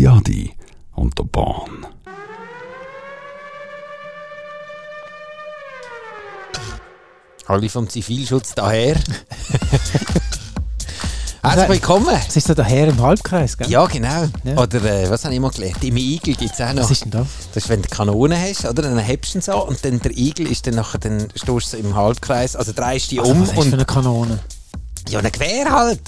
[0.00, 0.50] Götti Adi
[0.96, 1.86] und der Bahn.
[7.46, 8.96] Alle vom Zivilschutz daher.
[11.42, 12.16] Herzlich willkommen.
[12.26, 13.68] Es ist so daher im Halbkreis, gell?
[13.68, 14.24] Ja, genau.
[14.44, 14.56] Ja.
[14.56, 15.84] Oder äh, was habe ich mal gelernt?
[15.84, 16.84] Im Igel gibt es auch noch.
[16.84, 17.26] Was ist denn das?
[17.52, 18.82] Das ist, wenn du Kanone hast, oder?
[18.82, 21.76] Dann hebst du ihn so und dann der Igel ist dann nachher, dann stehst du
[21.76, 23.74] im Halbkreis, also drehst dich Also, um was hast du für und...
[23.74, 24.38] eine Kanone?
[25.10, 26.00] Ja, ein Gewehr halt.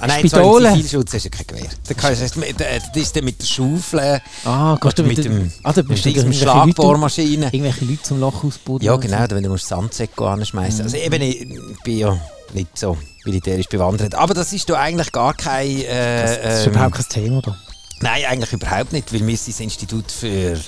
[0.00, 1.70] Ah nein, zwar im Zivilschutz hast du kein Gewehr.
[1.88, 5.72] Da kannst du, das ist dann mit der Schaufel Ah, oder du mit dem, ah,
[5.72, 7.46] da mit bist diesem irgendwelche Leute, Schlagbohrmaschine.
[7.46, 8.80] irgendwelche Leute zum Loch ausbauen.
[8.82, 10.82] Ja, genau, wenn du musst Sandsäcke anschmeißen.
[10.82, 11.46] Also eben, ich
[11.84, 12.18] bin ja
[12.54, 14.14] nicht so militärisch bewandert.
[14.14, 15.68] Aber das ist doch eigentlich gar kein...
[15.68, 15.82] So.
[15.84, 17.56] Äh, Das, das ist ähm, überhaupt kein Thema da.
[18.00, 20.58] Nein, eigentlich überhaupt nicht, weil wir sind das Institut für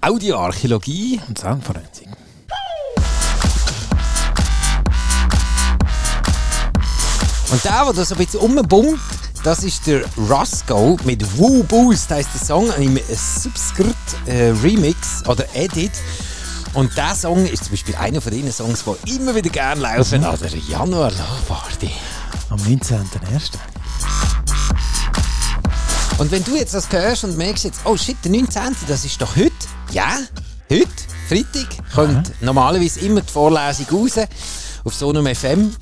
[0.00, 1.20] Audioarchäologie.
[1.28, 2.08] Und Soundforensik.
[7.50, 9.00] Und der, der da so ein bisschen rumbummt,
[9.42, 15.44] das ist der Roscoe mit Woo Boost, heisst der Song, im Subscript äh, Remix oder
[15.54, 15.90] Edit.
[16.74, 20.22] Und der Song ist zum Beispiel einer von den Songs, die immer wieder gerne laufen
[20.22, 21.90] an der Januar Love Party.
[22.50, 23.50] Am 19.01.
[26.18, 28.76] Und wenn du jetzt das hörst und merkst jetzt, oh shit, der 19.
[28.86, 29.50] das ist doch heute.
[29.90, 30.18] Ja,
[30.70, 30.88] heute,
[31.28, 34.12] Freitag, kommt normalerweise immer die Vorlesung raus
[34.84, 35.72] auf Sonum FM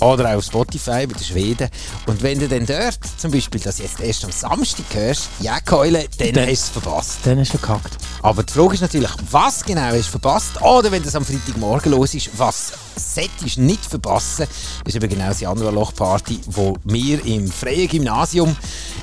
[0.00, 1.68] oder auch auf Spotify bei den Schweden.
[2.06, 6.06] Und wenn du dann dort zum Beispiel das jetzt erst am Samstag hörst, ja, Keule,
[6.18, 7.18] dann Dann- hast du es verpasst.
[7.24, 7.96] Dann ist verkackt.
[8.22, 10.60] Aber die Frage ist natürlich, was genau hast du verpasst?
[10.62, 14.46] Oder wenn das am Freitagmorgen los ist, was solltest du nicht verpassen?
[14.84, 18.54] Das ist eben genau die Januarloch-Party, wo wir im Freien Gymnasium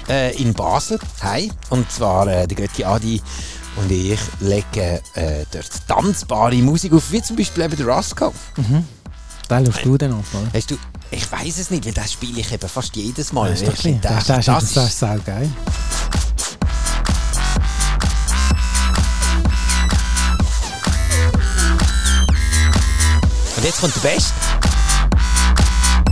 [0.09, 1.52] äh, in Basel haben.
[1.70, 3.22] Und zwar äh, der Götti Adi
[3.78, 8.32] und ich legen äh, dort tanzbare Musik auf, wie zum Beispiel eben der Roscoe.
[9.50, 10.48] Den schaust du dann ab, oder?
[10.53, 10.78] Hast du,
[11.09, 13.50] ich weiß es nicht, weil das spiele ich eben fast jedes Mal.
[13.52, 15.50] Das ist doch Ich Das, das, das das, das ist sau geil.
[23.56, 24.33] Und jetzt kommt der Beste.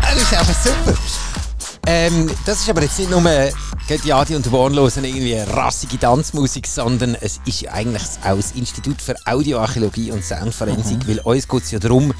[0.01, 0.97] Das ist einfach super.
[1.87, 3.21] Ähm, das ist aber jetzt nicht nur
[3.87, 9.15] Götti Adi und Bornlosen irgendwie rassige Tanzmusik, sondern es ist eigentlich auch das Institut für
[9.25, 12.13] Audioarchäologie und Soundforensik, weil uns geht es ja darum,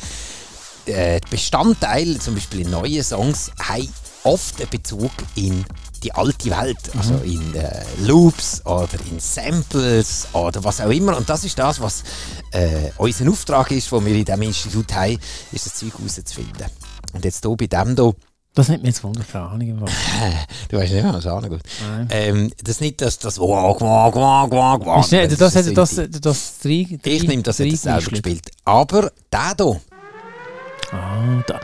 [0.86, 3.88] äh, Bestandteile, zum Beispiel in neuen Songs, haben
[4.24, 5.66] oft einen Bezug in
[6.04, 11.18] die alte Welt, also in äh, Loops oder in Samples oder was auch immer.
[11.18, 12.04] Und das ist das, was
[12.52, 15.18] äh, unser Auftrag ist, den wir in diesem Institut haben,
[15.52, 16.66] ist das Zeug herauszufinden.
[17.14, 18.14] Und jetzt hier bei dem hier,
[18.54, 19.86] Das nimmt mir jetzt Wunder, keine Ahnung.
[20.70, 21.62] du weißt nicht, was auch gut.
[22.10, 24.96] Ähm, das ist nicht das, das wow, wow, wow, wow, wow.
[24.98, 28.52] Das ist hat das, so das, das drei, drei, ich nehme das jetzt selber gespielt.
[28.64, 29.82] Aber der hier,
[30.96, 31.60] Ah, da.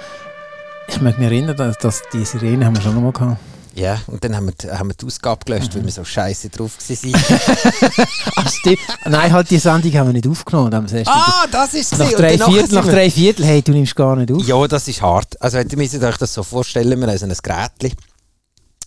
[0.88, 3.38] Ich möchte mich erinnern, dass, dass die Sirene haben wir schon mal gehabt.
[3.76, 6.50] ja, und dann haben wir, die- haben wir die Ausgabe gelöscht, weil wir so scheiße
[6.50, 7.14] drauf waren.
[8.36, 8.80] Ah, stimmt.
[9.06, 10.74] Nein, halt die Sendung haben wir nicht aufgenommen.
[10.76, 14.16] Haben wir ah, das ist nach drei Viertel, nach drei Viertel, hey, du nimmst gar
[14.18, 14.46] nicht auf.
[14.46, 15.42] Ja, das ist hart.
[15.42, 17.96] Also, ihr müsst euch das so vorstellen, wir haben so ein Gerät.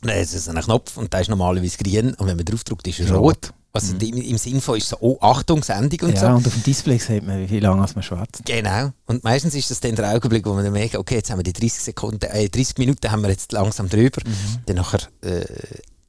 [0.03, 3.11] Da ist ein Knopf und der ist normalerweise grün und wenn man draufdrückt, ist er
[3.13, 3.37] rot.
[3.37, 3.55] Rot.
[3.77, 6.27] Also im, im Sinn von ist so, oh, Achtung, Sendung und ja, so.
[6.29, 8.43] und auf dem Display sieht man, wie viel lange man schwätzt.
[8.45, 8.93] Genau.
[9.07, 11.43] Und meistens ist das dann der Augenblick, wo man dann merkt, okay, jetzt haben wir
[11.43, 14.23] die 30 Sekunden, äh, 30 Minuten haben wir jetzt langsam drüber.
[14.25, 14.59] Mhm.
[14.67, 15.45] Dann nachher äh,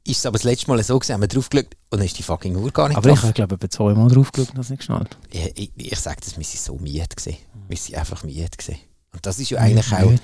[0.07, 2.23] ist es aber das letzte Mal so gewesen, haben wir draufgeschaut und dann ist die
[2.23, 3.23] fucking Uhr gar nicht Aber ich drauf.
[3.23, 5.17] habe, glaube ich, zweimal drauf geschaut und das nicht geschnallt.
[5.31, 7.37] Ich, ich, ich sage das, wir sind so müde gewesen.
[7.67, 8.77] Wir sind einfach müde gewesen.
[9.11, 10.21] Und das ist ja eigentlich auch Müde.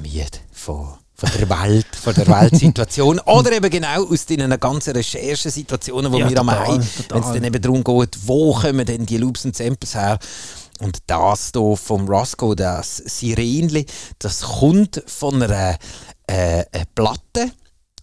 [0.00, 0.88] müde von,
[1.20, 3.18] von der Welt, von der Weltsituation.
[3.26, 6.88] Oder eben genau aus den ganzen Recherchesituationen, die Ja, wir am total, haben.
[6.96, 7.16] total.
[7.16, 10.18] Wenn es dann eben darum geht, wo kommen denn die Loops und Samples her?
[10.80, 13.84] Und das hier vom Roscoe, das Sirenli,
[14.18, 15.76] das kommt von einer
[16.26, 16.64] äh, äh,
[16.94, 17.52] Platte.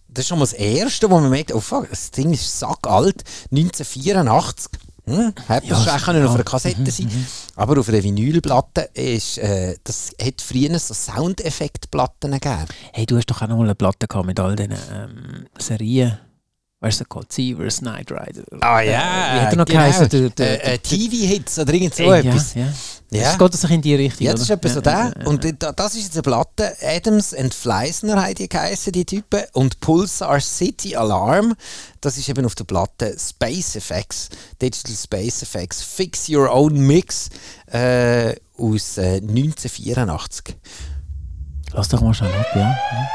[0.06, 3.24] Das ist schon mal das Erste, wo man merkt, oh fuck, das Ding ist sackalt,
[3.50, 4.70] 1984.
[5.06, 6.26] Hm, hätte Ja, das können ja.
[6.28, 7.26] auf einer Kassette sein
[7.58, 12.66] Aber auf einer Vinylplatte ist, äh, das hat früher so Soundeffektplatten gegeben.
[12.92, 16.18] Hey, du hast doch auch noch mal eine Platte gehabt mit all diesen ähm, Serien.
[16.80, 18.44] Weißt du, Cold Seavers, Night Rider.
[18.60, 20.08] Ah Äh, wie hat er noch geheißen?
[20.08, 22.54] Der- der- äh, äh, TV-Hits oder irgend so Ey, etwas.
[22.54, 22.72] Ja, ja.
[23.10, 23.32] Ja.
[23.32, 24.26] Es geht sich in die Richtung.
[24.26, 25.14] Ja, das ist etwa so der.
[25.24, 26.76] Und das ist jetzt eine Platte.
[26.82, 29.44] Adams and Fleisner haben die geheißen, die Typen.
[29.52, 31.54] Und Pulsar City Alarm,
[32.02, 34.28] das ist eben auf der Platte Space Effects,
[34.60, 37.30] Digital Space Effects, Fix Your Own Mix
[37.66, 40.56] äh, aus äh, 1984.
[41.72, 42.60] Lass doch mal schnell ab, ja.
[42.60, 43.08] ja.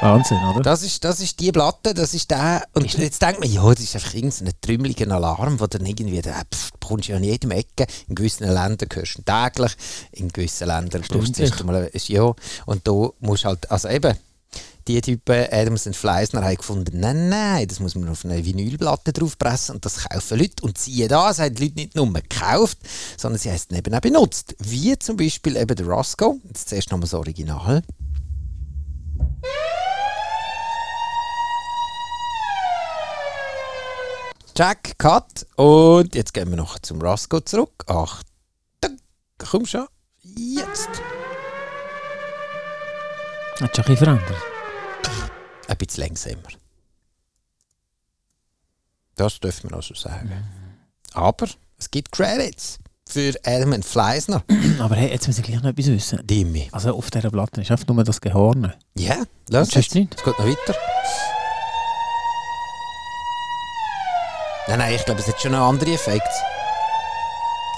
[0.00, 0.62] Wahnsinn, oder?
[0.62, 2.62] Das ist, das ist die Platte, das ist der.
[2.72, 6.42] Und jetzt denkt man, ja, das ist einfach irgendein trümmeliger Alarm, wo dann irgendwie, da
[6.52, 7.86] pff, kommst du ja an jedem Ecke.
[8.08, 9.72] In gewissen Ländern hörst du ihn täglich,
[10.12, 12.32] in gewissen Ländern brauchst du einmal, ein- ja.
[12.66, 14.16] Und da musst halt, also eben,
[14.86, 19.12] die Typen, Adams und Fleisner, haben gefunden, nein, nein, das muss man auf eine Vinylplatte
[19.12, 20.62] draufpressen und das kaufen Leute.
[20.62, 22.78] Und siehe da, es haben die Leute nicht nur gekauft,
[23.18, 24.54] sondern sie haben es eben auch benutzt.
[24.60, 26.36] Wie zum Beispiel eben der Roscoe.
[26.46, 27.82] Jetzt zuerst nochmal das Original.
[34.58, 35.46] Jack, Cut.
[35.54, 37.84] Und jetzt gehen wir noch zum Roscoe zurück.
[37.86, 38.96] Achtung,
[39.38, 39.86] komm schon.
[40.20, 40.88] Jetzt.
[43.60, 44.42] Hat schon ein bisschen verändert.
[45.68, 46.48] Ein bisschen langsamer.
[49.14, 50.32] Das dürfen wir also sagen.
[51.12, 51.46] Aber
[51.78, 54.42] es gibt Credits für und Fleisner.
[54.80, 56.26] Aber hey, jetzt muss ich gleich noch etwas wissen.
[56.26, 56.68] Dimi.
[56.72, 58.76] Also auf dieser Platte ist einfach nur das Gehorne.
[58.96, 59.94] Ja, lass Sonst es.
[59.94, 60.16] nicht?
[60.16, 60.74] Es geht noch weiter.
[64.68, 66.28] Nein, nein, ich glaube, es hat schon noch andere Effekte.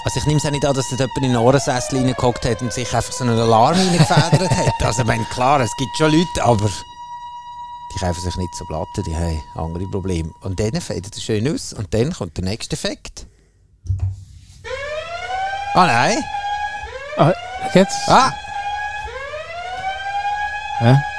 [0.03, 2.61] Also ich nehme es auch nicht an, dass dort jemand in den Ohrensessel reingehockt hat
[2.61, 4.83] und sich einfach so einen Alarm reingefedert hat.
[4.83, 6.69] Also ich meine, klar, es gibt schon Leute, aber
[7.93, 10.31] die kaufen sich nicht so Platten, die haben andere Probleme.
[10.41, 13.25] Und dann fädet es schön aus und dann kommt der nächste Effekt.
[15.75, 16.17] Ah nein!
[17.17, 17.33] Ah,
[17.73, 18.09] jetzt?
[18.09, 18.33] Ah!
[20.79, 21.10] Hä?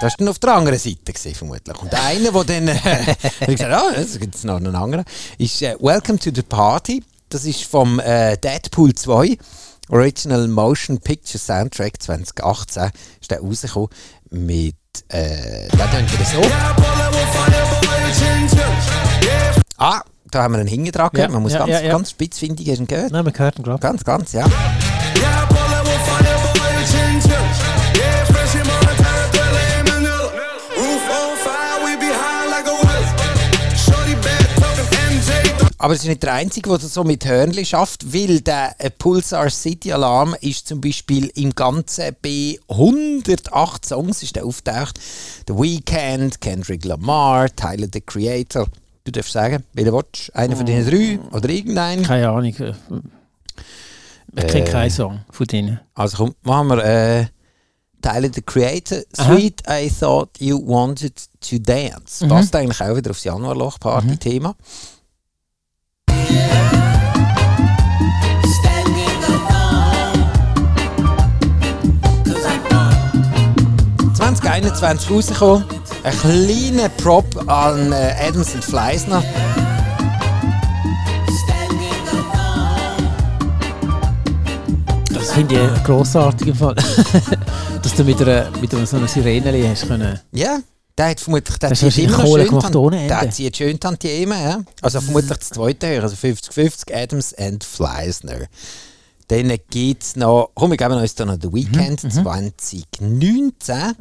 [0.00, 1.76] Das war dann auf der anderen Seite, gewesen, vermutlich.
[1.80, 5.04] Und einer, der dann äh, hat gesagt ah, es gibt noch einen anderen,
[5.38, 7.02] ist äh, Welcome to the Party.
[7.30, 9.38] Das ist vom äh, Deadpool 2,
[9.88, 12.90] Original Motion Picture Soundtrack 2018.
[13.20, 13.88] Ist der rausgekommen
[14.30, 14.76] mit,
[15.08, 16.42] äh, tönt wieder so.
[19.78, 21.16] Ah, da haben wir einen gehört.
[21.16, 21.92] Ja, Man muss ja, ganz, ja, ja.
[21.92, 23.12] ganz spitzfindig hast du ihn gehört.
[23.12, 23.80] Nein, man hört ihn gerade.
[23.80, 24.46] Ganz, ganz, ja.
[35.86, 38.90] Aber es ist nicht der Einzige, der das so mit Hörnli schafft, weil der äh,
[38.90, 44.98] Pulsar City Alarm ist zum Beispiel im Ganzen bei 108 Songs ist der auftaucht.
[45.46, 48.66] The Weeknd, Kendrick Lamar, Tyler the Creator.
[49.04, 50.34] Du darfst sagen, welcher willst du?
[50.36, 52.02] Einer von diesen drei oder irgendeinen?
[52.02, 52.46] Keine Ahnung.
[52.46, 52.72] Ich kenne
[54.34, 54.64] Äh.
[54.64, 55.78] keinen Song von denen.
[55.94, 57.26] Also komm, machen wir äh,
[58.02, 58.98] Tyler the Creator.
[59.18, 59.36] Aha.
[59.36, 61.14] Sweet, I thought you wanted
[61.48, 62.24] to dance.
[62.24, 62.28] Mhm.
[62.30, 64.48] Passt eigentlich auch wieder aufs Januarloch-Party-Thema.
[64.48, 64.95] Standing
[74.76, 75.64] 2021 rausgekommen.
[76.02, 79.22] Ein kleiner Prop an äh, Adams und Fleisner.
[85.12, 86.74] Das finde ich einen grossartigen Fall.
[87.82, 90.20] Dass du mit, einer, mit so einer Sirene hast können.
[90.32, 90.58] Ja,
[90.98, 93.08] der hat vermutlich der Das zieht immer Kohle schön gemacht ohne Ende.
[93.08, 94.60] Der zieht schön Tantiemen, ja.
[94.82, 98.46] Also vermutlich das zweite höher, also 50-50 Adams and Fleisner.
[99.28, 103.94] Dann gibt es noch, komm, wir geben uns da noch The Weekend 2019.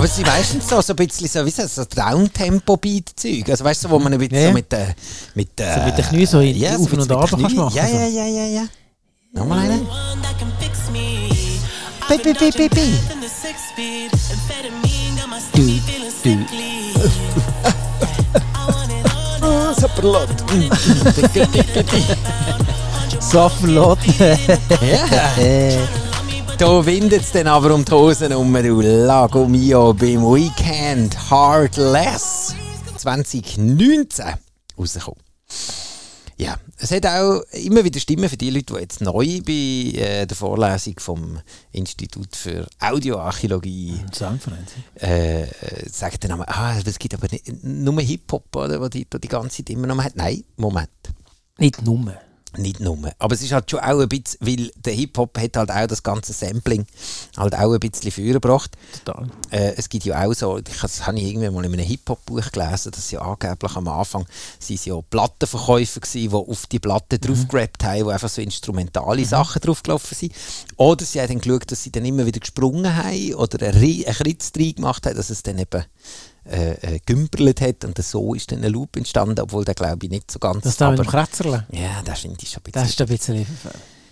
[0.00, 3.50] Aber es sind meistens so, so ein bisschen so, wie so, so Downtempo-Beat-Zeug.
[3.50, 4.46] Also weißt du, wo man ein bisschen Ja.
[4.48, 4.94] so mit den
[5.34, 7.70] mit, der- So mit den Knien so in- ja, auf ein und den kannst machen,
[7.76, 7.94] Ja, so.
[7.96, 8.62] ja, ja, ja, ja.
[9.34, 9.82] Nochmal einen.
[10.90, 11.28] Me.
[12.08, 12.94] Bi, bi, bi, bi, bi.
[18.56, 19.74] want it all now.
[23.20, 23.98] Safferlot.
[24.80, 26.09] Ja.
[26.60, 32.54] Da windet es dann aber um die Hosen um, du Lago Mio beim Weekend Heartless
[32.98, 34.26] 2019
[34.78, 35.22] rausgekommen.
[36.36, 40.26] Ja, es hat auch immer wieder Stimmen für die Leute, die jetzt neu bei äh,
[40.26, 41.40] der Vorlesung vom
[41.72, 44.84] Institut für Audioarchäologie Songforensik.
[45.00, 45.48] äh, äh,
[45.90, 49.28] sagen dann einmal, ah, es gibt aber nicht, nur Hip-Hop, oder, wo die, die die
[49.28, 50.14] ganze Zeit immer noch hat.
[50.14, 50.90] Nein, Moment.
[51.56, 52.16] Nicht nur.
[52.56, 52.98] Nicht nur.
[53.18, 56.02] Aber es ist halt schon auch ein bisschen, weil der Hip-Hop hat halt auch das
[56.02, 56.84] ganze Sampling
[57.36, 58.76] halt auch ein bisschen vorgebracht.
[59.04, 59.28] Total.
[59.50, 62.50] Äh, es gibt ja auch so, ich, das habe ich irgendwann mal in einem Hip-Hop-Buch
[62.50, 64.26] gelesen, dass ja angeblich am Anfang
[64.58, 69.62] sind ja Plattenverkäufer gewesen, die auf die Platte draufgerappt haben, wo einfach so instrumentale Sachen
[69.62, 70.32] draufgelaufen sind.
[70.76, 74.04] Oder sie haben dann geschaut, dass sie dann immer wieder gesprungen haben oder einen, Ri-
[74.06, 75.84] einen Kritz gemacht haben, dass es dann eben
[76.44, 80.10] äh, äh, gümperlet hat und so ist dann ein Loop entstanden, obwohl der glaube ich
[80.10, 80.64] nicht so ganz...
[80.64, 81.66] Das da mit dem Kratzerle.
[81.72, 82.82] ja, das finde ich schon ein bisschen...
[82.82, 83.46] Das ist ein bisschen.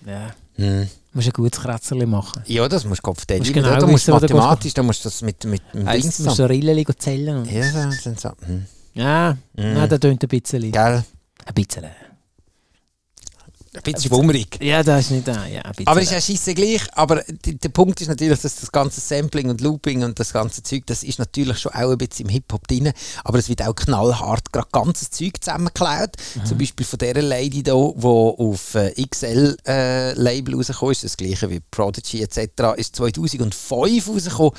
[0.07, 0.31] Ja.
[0.55, 0.89] Hm.
[1.13, 2.43] Du musst ein gutes Kratzerle machen.
[2.47, 5.05] Ja, das musst du Kopf Musst musst genau da musst wo du mathematisch, da musst
[5.05, 7.39] du das mit, mit Heißt, Dings du musst so Rillen zählen.
[7.39, 8.31] Und Ja, das sind so.
[8.47, 8.65] Hm.
[8.95, 10.71] ja, nein, das tönt ein bisschen.
[10.71, 11.05] Gell?
[11.45, 11.87] Ein bisschen.
[13.75, 14.59] Ein bisschen schwummerig.
[14.63, 15.47] Ja, das ist nicht da.
[15.47, 15.63] Ja.
[15.85, 16.83] Aber es ist ja scheisse gleich.
[16.93, 20.85] Aber der Punkt ist natürlich, dass das ganze Sampling und Looping und das ganze Zeug,
[20.87, 22.93] das ist natürlich schon auch ein bisschen im Hip-Hop drin.
[23.25, 26.11] Aber es wird auch knallhart gerade ganzes Zeug zusammengeklaut.
[26.45, 31.61] Zum Beispiel von dieser Lady hier, die auf äh, XL-Label rausgekommen ist, das gleiche wie
[31.71, 34.53] Prodigy etc., ist 2005 rausgekommen.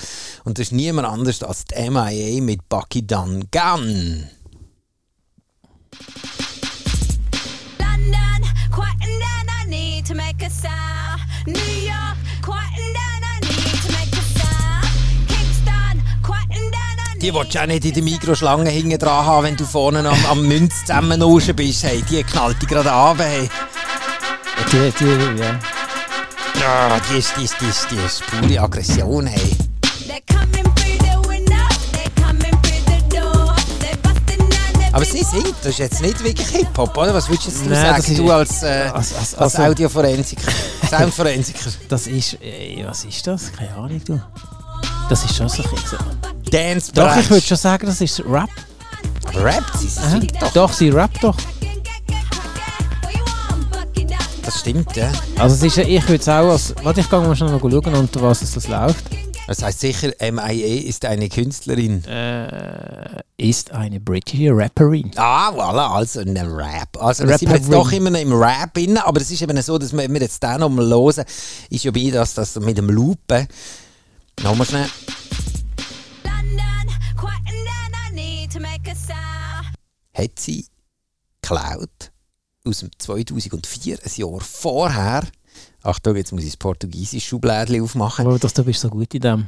[0.43, 4.29] Und das ist niemand anders als die MIA mit Bucky Dun Gun.
[17.21, 20.25] Die willst du auch nicht in der Mikroschlange hinten dran haben, wenn du vorne am,
[20.25, 21.83] am Münz zusammenauschen bist.
[21.83, 23.17] Hey, die knallt dich gerade an.
[23.17, 23.49] Hey.
[24.71, 25.59] die, die, ja.
[26.61, 29.27] Ja, die ist, die ist, die ist, die ist pure Aggression.
[29.27, 29.57] Hey.
[34.91, 37.13] Aber big sie singt, das ist jetzt nicht wirklich Hip-Hop, oder?
[37.13, 39.69] Was würdest jetzt du Nein, das sagen, ist- du als, äh, als- als- als also-
[39.71, 40.51] Audioforensiker,
[40.89, 41.69] Soundforensiker?
[41.87, 42.33] Das ist.
[42.41, 43.51] Äh, was ist das?
[43.51, 44.19] Keine Ahnung, du.
[45.09, 45.97] Das ist schon so ein bisschen.
[46.51, 48.49] Dance Doch, ich würde schon sagen, das ist Rap.
[49.27, 50.51] Aber rappt sie, sie doch.
[50.53, 51.35] Doch, sie rappt doch.
[54.43, 55.11] Das stimmt, ja.
[55.37, 56.73] Also es ist, ich würde es auch als...
[56.81, 59.03] Warte, ich gehe mal schnell schauen, unter was es das läuft.
[59.49, 62.05] Das heißt sicher, MIA ist eine Künstlerin.
[62.05, 65.09] Äh, ist eine britische Rapperin.
[65.15, 66.95] Ah, voilà, also ein Rap.
[67.01, 69.79] Also wir sind jetzt doch immer noch im Rap drin, aber es ist eben so,
[69.79, 71.25] dass wir, wenn wir jetzt den nochmal hören,
[71.71, 73.47] ist ja bei das, das mit dem Loopen.
[74.43, 74.85] Nochmal schnell.
[76.23, 79.73] London, quieting down, I need to make a sound.
[80.13, 80.67] Hat sie
[81.41, 82.11] geklaut
[82.65, 85.23] aus dem 2004, ein Jahr vorher.
[85.83, 88.25] Achtung, jetzt muss ich das portugiesische Schublädchen aufmachen.
[88.27, 89.45] Aber das, du bist so gut in dem.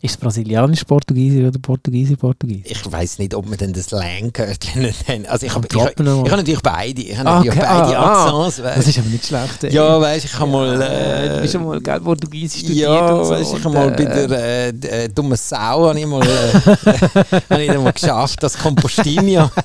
[0.00, 2.70] Ist es brasilianisch, portugiesisch oder portugiesisch, portugiesisch?
[2.70, 4.64] Ich weiß nicht, ob man denn das Slang gehört.
[5.28, 7.02] Also ich habe ich, ich habe natürlich beide.
[7.02, 8.46] Ich habe Ah, natürlich okay, beide ah, ah.
[8.46, 8.56] Accents.
[8.62, 9.64] Das ist aber nicht schlecht.
[9.64, 9.74] ey.
[9.74, 10.80] Ja, weißt ich habe mal.
[10.80, 13.30] Äh, du bist schon mal gell, Portugiesisch studiert ja, so.
[13.32, 17.42] weißt, ich habe mal bei äh, der äh, äh, dummen Sau habe ich mal, äh,
[17.50, 19.50] habe ich mal geschafft, das Compostinho.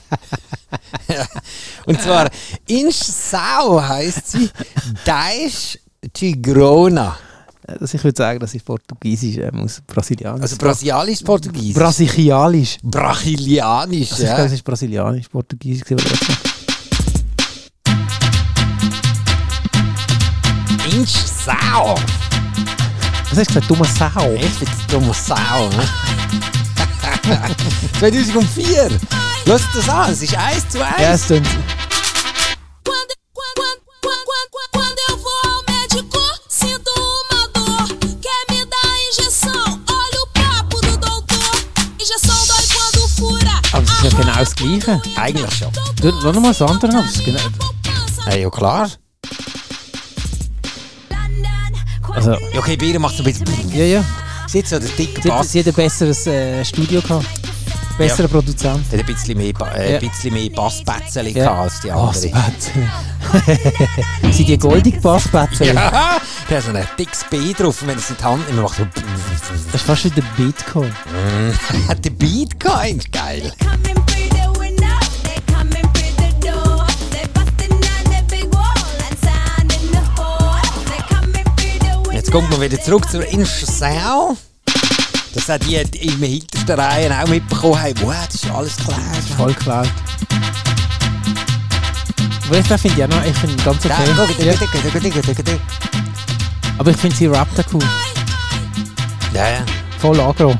[1.08, 1.26] Ja.
[1.86, 2.30] Und zwar
[2.68, 4.50] Inch Sau heisst sie
[5.06, 5.80] Daesh
[6.12, 7.18] Tigrona.
[7.66, 10.42] Also ich würde sagen, das ist Portugiesisch ähm, aus Brasilianisch.
[10.42, 11.76] Also brasilianisch Portugiesisch.
[11.76, 12.78] Brasilianisch.
[12.84, 14.46] Brasilianisch, Also ich glaube, ja.
[14.48, 15.90] es ist Brasilianisch, Portugiesisch.
[20.92, 21.10] Inch
[21.46, 21.96] Sau.
[23.30, 23.70] Was hast du gesagt?
[23.70, 24.34] Dumme Sau.
[24.34, 25.70] Echt dumme Sau.
[25.70, 25.88] Ne?
[28.00, 28.90] 2004.
[29.46, 31.02] Lass das an, es ist 1 zu 1.
[31.02, 31.48] Ja, es stimmt.
[43.72, 45.02] Aber es ist ja genau das Gleiche.
[45.16, 45.72] Eigentlich schon.
[46.00, 47.40] Du, lass noch mal das andere ist genau,
[48.30, 48.90] Ja, ja klar.
[52.14, 53.48] also, Ja, okay, Bier macht so ein bisschen.
[53.74, 54.06] ja, ja.
[54.48, 55.52] Sitzt so der dicke Sie, hat- Bass.
[55.52, 57.26] sie hat ein besseres äh, Studio gehabt.
[57.98, 58.92] Besseren Produzent.
[58.92, 60.00] Der hat ein bisschen mehr, ba äh, Ja.
[60.00, 61.62] ein bisschen mehr Basspätzchen Ja.
[61.62, 62.08] als die andere.
[62.08, 62.90] Basspätzchen.
[64.34, 65.68] Sind die goldige Basspätzchen?
[65.68, 66.20] Ja,
[66.50, 68.62] der hat so ein dickes B drauf und wenn er es in die Hand nimmt,
[68.62, 70.92] macht Das ist fast wie der Bitcoin.
[71.88, 73.54] Hat den Beat gehabt, geil.
[82.12, 84.36] Jetzt kommt man wieder zurück zur Inchsau.
[85.34, 87.94] Das hat die in der hintersten Reihe auch mitbekommen haben.
[88.02, 89.00] Wow, das ist alles klar.
[89.36, 89.88] Voll geklaut.
[92.48, 93.94] Aber ich finde ja noch, ich finde ganz okay.
[94.46, 95.60] Ja.
[96.78, 97.84] Aber ich finde sie rappt auch cool.
[99.34, 99.66] Ja, ja.
[100.00, 100.56] Voll agro.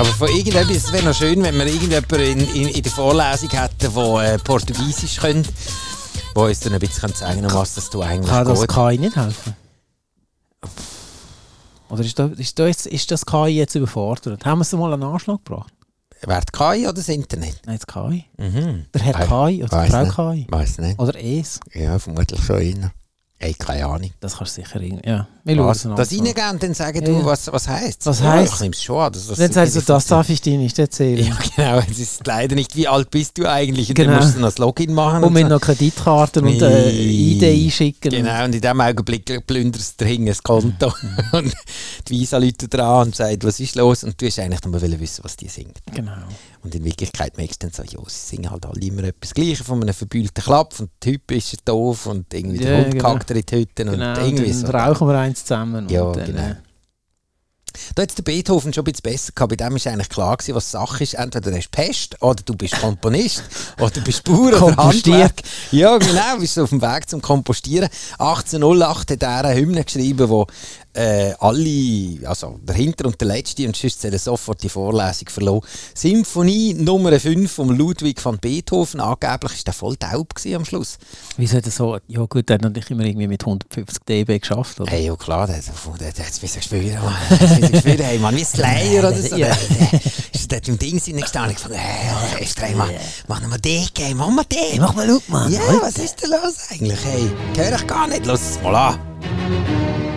[0.00, 3.50] Aber von irgendetwas, es wäre noch schön, wenn wir irgendjemanden in, in, in der Vorlesung
[3.50, 5.50] hätten, der äh, Portugiesisch könnte,
[6.34, 8.70] der uns dann ein bisschen zeigen kann, was das du eigentlich Kann das geht.
[8.70, 9.54] KI nicht helfen?
[11.90, 14.42] Oder ist das, ist, das, ist das KI jetzt überfordert?
[14.46, 15.74] Haben wir es mal einen Anschlag gebracht?
[16.22, 17.60] Wer die KI oder das Internet?
[17.66, 18.24] Nein, das KI.
[18.38, 18.86] Mhm.
[18.94, 20.48] Der Herr KI oder die weiss Frau nicht.
[20.48, 20.50] KI.
[20.50, 20.98] Weiß nicht.
[20.98, 21.60] Oder es.
[21.74, 22.92] Ja, vermutlich schon einer.
[23.38, 24.10] Ey, keine Ahnung.
[24.20, 25.06] Das kannst du sicher irgendwie.
[25.06, 25.28] Ja,
[25.58, 25.78] wir Was?
[25.78, 25.96] es an.
[25.96, 27.24] Das reingehen und dann sagen, du, Ja.
[27.24, 28.54] was, was heisst Was heisst?
[28.54, 29.12] Ich nehme es schon an.
[29.12, 31.26] dass sagst du, irgendwie das darf ich dir nicht erzählen.
[31.26, 31.82] Ja, genau.
[31.90, 33.88] Es ist leider nicht, wie alt bist du eigentlich?
[33.90, 34.12] Und Genau.
[34.12, 35.24] dann musst du noch das Login machen.
[35.24, 35.48] Und mit so.
[35.48, 36.90] noch Kreditkarten und äh.
[36.90, 38.10] ID einschicken.
[38.10, 40.92] Genau, und in dem Augenblick plünderst du das Konto.
[41.32, 41.52] und
[42.08, 44.04] die Visa läutet dran und sagt, was ist los?
[44.04, 45.78] Und du hast eigentlich nur wissen, was die singt.
[45.94, 46.12] Genau.
[46.62, 49.66] Und in Wirklichkeit merkst du dann so, ja, sie singen halt alle immer etwas Gleiches
[49.66, 53.12] von einem verbühlten Klapp und der Typ ist doof und irgendwie der Ja, Hund genau.
[53.14, 54.20] kackt in die Hütte und genau.
[54.20, 54.66] irgendwie und so.
[54.66, 55.88] rauchen wir eins zusammen.
[55.88, 56.42] Ja, und dann, genau.
[56.42, 56.54] äh,
[57.94, 59.50] Da hat der Beethoven schon ein bisschen besser gehabt.
[59.50, 61.14] Bei dem ist eigentlich klar gewesen, was Sache ist.
[61.14, 63.42] Entweder du hast Pest oder du bist Komponist
[63.78, 64.76] oder du bist Bauer oder.
[64.76, 65.42] Handwerk.
[65.72, 67.88] Ja, genau, bist du auf dem Weg zum Kompostieren.
[68.18, 70.46] 1808 hat er eine Hymne geschrieben, wo
[70.94, 75.62] äh, alle, also der Hinter und der Letzte, und sonst er sofort die Vorlesung verloren.
[75.94, 79.00] Symphonie Nummer 5 von Ludwig van Beethoven.
[79.00, 80.98] Angeblich war der voll taub am Schluss.
[81.36, 81.98] Wieso hat er so?
[82.08, 84.90] Ja gut, der hat natürlich immer irgendwie mit 150 dB geschafft, oder?
[84.90, 87.78] Hey, ja klar, der hat hat's müssen spüren, Mann.
[87.78, 89.36] Spüren, hey, Mann, wie Slayer oder so.
[89.36, 89.46] Ja.
[89.48, 90.00] Der,
[90.50, 91.52] dort im Ding sind gestanden.
[91.52, 92.88] Ich fand, hey, erst einmal,
[93.28, 94.80] mach mal den, hey, mach mal den.
[94.80, 95.52] mach mal laut, Mann.
[95.52, 97.30] Ja, was ist denn los eigentlich, hey?
[97.56, 100.09] Hör ich gar nicht, los es mal an.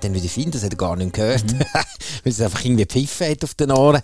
[0.00, 1.44] Dann wieder finden, das hat er gar nicht gehört.
[2.24, 4.00] Weil es einfach irgendwie Pfiffe hat auf den Ohren.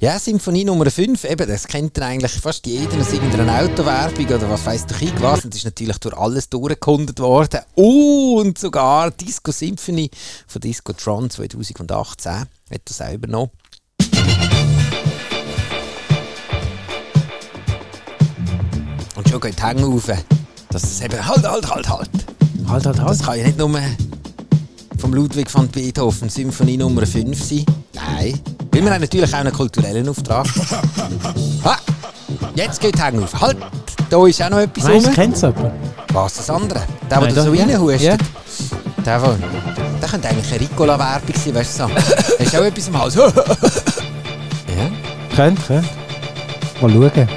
[0.00, 4.48] Ja, Symphonie Nummer 5, eben, das kennt er eigentlich fast jeder aus irgendeiner Autowerbung oder
[4.48, 5.44] was weiss doch ich was.
[5.44, 7.60] Und das ist natürlich durch alles durchgekundet worden.
[7.74, 10.10] Und sogar Disco Symphony
[10.46, 12.48] von Disco Tron 2018 hat
[12.86, 13.50] das auch übernommen.
[19.16, 20.10] Und schon geht die Hänge rauf.
[20.72, 22.10] Dass es eben, halt, halt, halt, halt.
[22.66, 23.22] Halt, halt, Das halt.
[23.22, 23.70] kann ja nicht nur
[24.98, 27.66] vom Ludwig van Beethoven Symphonie Nummer 5 sein.
[27.92, 28.40] Nein.
[28.70, 30.46] Weil wir haben natürlich auch einen kulturellen Auftrag.
[31.64, 31.76] ha!
[32.54, 33.38] Jetzt geht Hänge auf.
[33.40, 33.58] Halt!
[34.08, 35.12] Da ist auch noch etwas du, rum.
[35.12, 35.72] kennt jemand?
[36.12, 36.82] Was, das andere?
[37.10, 38.02] Der, der Nein, da so reinhustet?
[38.02, 38.16] Ja.
[39.04, 39.38] Der, der,
[40.00, 41.90] der könnte eigentlich eine Ricola-Werbung sein, weißt du so.
[41.94, 43.14] Hast du auch etwas im Hals?
[43.14, 43.24] ja.
[45.34, 45.86] Könnt, könnt.
[46.80, 47.28] Mal schauen.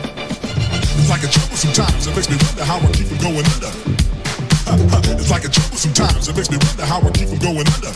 [1.56, 2.06] Sometimes.
[2.06, 3.72] It makes me wonder how I keep from going under.
[5.22, 6.28] It's like a trouble sometimes.
[6.28, 7.92] It makes me wonder how I keep from going under.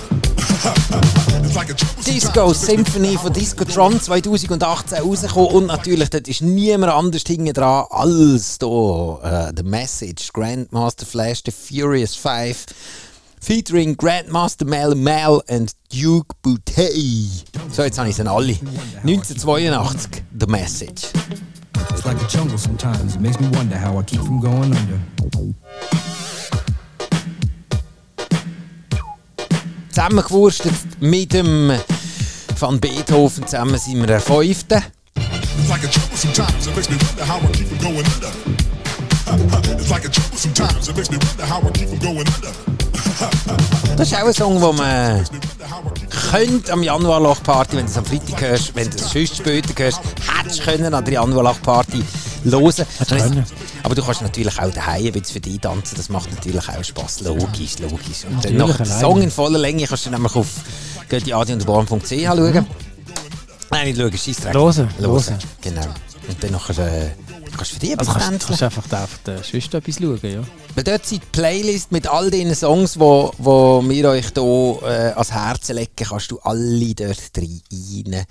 [2.05, 8.57] Disco Symphony von Discotron 2018 rausgekommen und natürlich dort ist niemand anders hinten dran als
[8.59, 12.65] da äh, The Message, Grandmaster Flash, The Furious Five,
[13.41, 17.45] featuring Grandmaster Mel Mel und Duke Boutet.
[17.71, 18.57] So, jetzt habe ich sie alle.
[19.03, 21.07] 1982, The Message.
[21.89, 23.15] It's like a jungle sometimes.
[23.15, 24.99] It makes me wonder how I keep from going under.
[29.89, 31.71] Zusammengewurstet mit dem
[32.57, 34.81] Van Beethoven zusammen sind wir der Fünfte.
[35.15, 36.67] It's like a trouble sometimes.
[36.67, 38.31] It makes me wonder how I keep from going under.
[39.73, 40.87] It's like a trouble sometimes.
[40.87, 42.88] It makes me wonder how I keep from going under.
[43.97, 45.25] Das ist auch ein Song, den man
[46.31, 49.99] könnte am Januarloch-Party, wenn du es am Freitag hörst, wenn du es sonst später hörst,
[50.37, 52.03] hättest können an der Januarloch-Party
[52.43, 53.45] hören können.
[53.83, 56.83] Aber du kannst natürlich auch daheim ein bisschen für dich tanzen, das macht natürlich auch
[56.83, 57.21] Spass.
[57.21, 58.25] Logisch, logisch.
[58.29, 58.85] Und dann noch den.
[58.85, 60.47] Song in voller Länge kannst du nämlich auf
[61.09, 62.65] göttiadiunderborn.ch schauen.
[63.71, 64.53] Nein, nicht schauen, Scheissdreck.
[64.53, 65.11] Hören, Hören.
[65.11, 65.37] hören.
[65.61, 65.85] Genau.
[66.27, 67.11] Und dann nachher, äh,
[67.59, 70.41] kannst du für dich Also kannst, kannst einfach da auf den Schwester etwas schauen, ja.
[70.75, 74.79] Weil dort sind die Playlist mit all den Songs, die wo, wo wir euch hier
[74.83, 78.25] äh, ans Herzen legen, kannst du alle dort rein gehen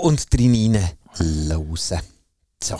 [0.00, 0.78] und drin
[1.16, 2.00] hören.
[2.62, 2.76] So.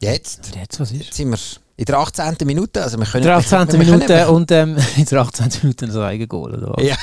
[0.00, 1.12] Jetzt Und jetzt, was ist?
[1.14, 1.38] sind wir
[1.76, 2.36] in der 18.
[2.44, 2.82] Minute.
[2.82, 3.58] Also wir können, In der 18.
[3.58, 5.50] wir können- Minute und ähm, in der 18.
[5.62, 6.84] Minute ein Eigengoal, oder was?
[6.84, 6.96] Ja.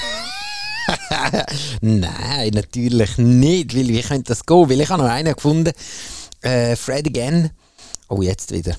[1.82, 3.76] Nein, natürlich nicht.
[3.76, 4.70] Weil wie könnte das gehen?
[4.70, 5.72] Weil ich habe noch einen gefunden.
[6.42, 7.52] Äh, Fred Again.
[8.10, 8.76] Oh, jetzt wieder.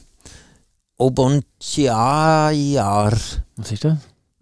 [0.96, 3.12] Obonchiayar.
[3.56, 3.98] Was ist das?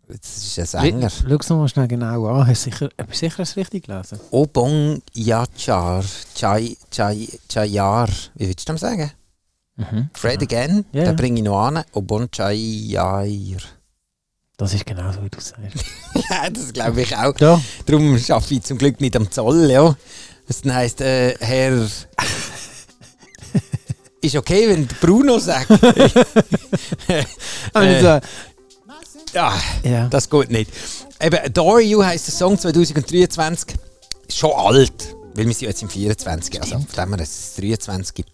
[0.09, 1.11] Das ist ein Sänger.
[1.11, 2.47] Schau es nochmal schnell genau an.
[2.47, 4.21] Hast du sicher, hast sicher es richtig gelesen?
[4.31, 6.05] Obongyachar.
[6.35, 8.09] Chai, Chai, Chayar.
[8.37, 9.11] Wie würdest du das sagen?
[9.77, 10.11] Mhm.
[10.15, 10.85] Fred Again.
[10.93, 11.07] Ja, ja.
[11.07, 11.83] Den bringe ich noch an.
[11.93, 13.27] Obonchayar.
[14.59, 15.85] Das ist genau so, wie du sagst.
[16.31, 17.39] ja, das glaube ich auch.
[17.39, 17.61] Ja.
[17.85, 19.95] Darum arbeite ich zum Glück nicht am Zoll, ja.
[20.49, 21.87] Das heisst, äh, Herr.
[24.23, 25.69] ist okay, wenn Bruno sagt.
[27.75, 28.21] Äh, so,
[29.35, 30.09] ja, ja.
[30.09, 30.71] das geht nicht.
[31.21, 33.77] Eben, Adore You heisst der Song 2023.
[34.27, 36.63] Ist schon alt, weil wir sind jetzt im 24.
[36.63, 38.25] Also, dem her ist es 23.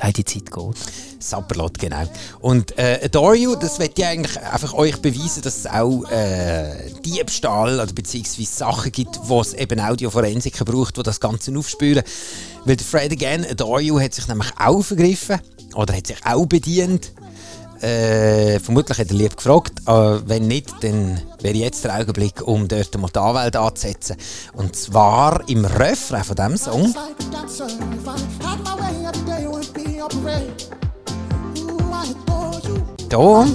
[0.00, 0.76] Hey, die Zeit geht.
[1.18, 2.04] Sapperlot, genau.
[2.40, 7.74] Und äh, Adore das wird ja eigentlich einfach euch beweisen, dass es auch äh, Diebstahl
[7.74, 12.02] oder beziehungsweise Sachen gibt, wo es eben Audioforensiker braucht, die das Ganze aufspüren.
[12.64, 15.38] Weil Fred Again, Adore You, hat sich nämlich auch vergriffen
[15.74, 17.12] oder hat sich auch bedient.
[17.80, 22.68] Äh, vermutlich hat er lieb gefragt, aber wenn nicht, dann wäre jetzt der Augenblick, um
[22.68, 24.16] dort mal die Anwälte anzusetzen.
[24.52, 26.94] Und zwar im Refrain von diesem Song.
[33.08, 33.46] Da.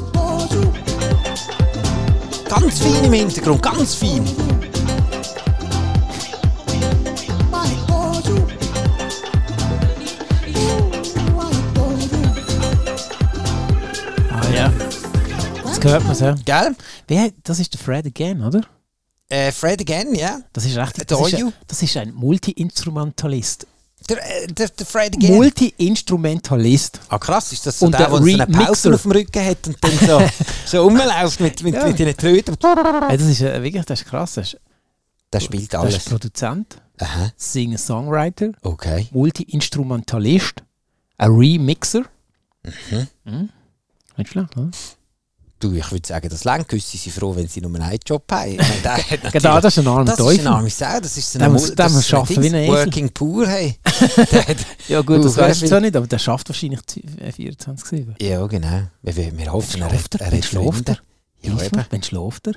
[2.50, 4.24] Ganz fein im Hintergrund, ganz fein.
[15.91, 16.36] Hört man es ja.
[16.45, 16.76] Gell?
[17.08, 18.62] Wer, das ist der Fred Again, oder?
[19.28, 20.39] Äh, Fred again, ja.
[20.54, 20.98] Das ist recht.
[20.98, 23.65] Der Das ist, ein, das ist ein Multi-Instrumentalist.
[24.08, 25.34] Der, äh, der, der Fred again.
[25.36, 27.00] Multi-Instrumentalist.
[27.10, 28.48] ah krass, ist das so Und der, der der so eine.
[28.65, 30.21] Pause auf dem Rücken hat und dann so,
[30.67, 31.88] so rumläuft mit, mit, Ja.
[31.88, 32.56] mit den Tröten.
[33.08, 34.36] Hey, das ist äh, wirklich das ist krass.
[34.36, 34.60] Das ist,
[35.34, 35.98] Der spielt alles.
[35.98, 36.80] ist Produzent,
[37.36, 39.08] Singer-Songwriter, okay.
[39.12, 40.62] Multi-Instrumentalist,
[41.17, 42.04] ein Remixer.
[43.24, 43.50] Mhm.
[44.17, 44.69] Nicht schlecht, oder?
[45.60, 48.52] Du, ich würde sagen, das Langküsse sind froh, wenn sie nur einen Job haben.
[48.60, 50.39] Ich Genau, das ist ein armer das ist Teufel.
[50.41, 52.68] ein arme Sau, das ist so eine muss- das muss ist ein arbeiten wie ein.
[52.68, 53.80] Working Poor, hey.
[54.89, 56.82] Ja gut, das weißt du viel- zwar nicht, aber der schafft wahrscheinlich
[57.20, 58.22] äh, 24-7.
[58.22, 58.82] ja, genau.
[59.02, 60.22] Wir, wir hoffen, er er?
[60.22, 60.98] er schläft Freunde.
[61.41, 61.86] Ja, eben.
[61.89, 62.54] Wann schläft er?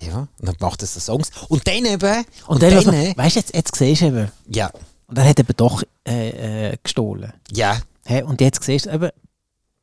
[0.00, 1.30] Ja, und dann macht er so Songs.
[1.48, 2.24] Und dann eben...
[2.46, 4.70] Und, dann, also, dann, weißt du, jetzt, jetzt siehst du eben, ja,
[5.08, 7.32] und er hat eben doch äh, äh, gestohlen.
[7.52, 8.22] ja, Hä?
[8.22, 9.10] Und jetzt siehst du eben,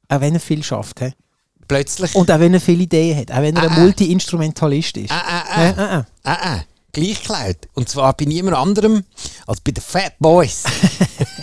[0.10, 1.14] auch wenn er viel schafft, hä?
[1.68, 2.16] Plötzlich...
[2.16, 3.80] und auch wenn er viele Ideen hat, auch wenn er Ah, ein ah.
[3.80, 5.12] Multi-Instrumentalist ist.
[5.12, 5.74] Ah, ah, ah.
[5.78, 6.06] Ah, ah.
[6.24, 7.58] Ah, ah, gleich geklaut.
[7.74, 9.04] Und zwar bei niemand anderem
[9.46, 10.64] als bei den Fat Boys.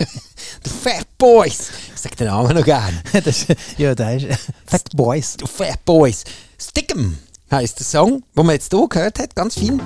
[0.64, 1.70] die Fat Boys.
[1.94, 3.02] Ich sag den Namen noch gerne.
[3.24, 4.26] das, ja, da ist
[4.66, 5.36] Fat Boys.
[5.36, 6.24] Die Fat Boys.
[6.60, 7.14] Stick'em
[7.50, 9.34] heisst der Song, den man jetzt hier gehört hat.
[9.34, 9.80] Ganz fein.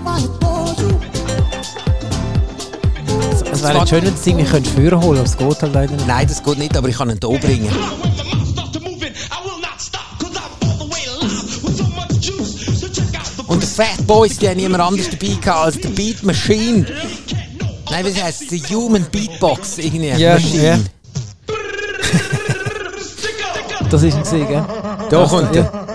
[3.50, 5.94] Es wäre schön, wenn du es irgendwie könntest führen holen, aber es geht halt leider
[5.94, 6.06] nicht.
[6.06, 7.70] Nein, das geht nicht, aber ich kann ihn hier bringen.
[13.48, 16.86] Und die Fat Boys, die haben niemand anders dabei gehabt als die Beat Machine.
[17.90, 18.50] Nein, wie heißt?
[18.50, 20.08] Die Human Beatbox irgendwie.
[20.08, 20.62] Ja, Machine.
[20.62, 20.78] ja.
[23.90, 24.62] Das ist ein gesehen, gell?
[25.08, 25.62] Da kommt er.
[25.62, 25.86] ja.